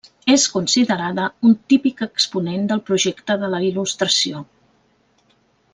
[0.35, 4.43] És considerada un típic exponent del projecte de la Il·lustració.